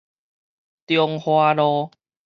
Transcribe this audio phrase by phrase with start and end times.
[0.87, 1.91] 中華路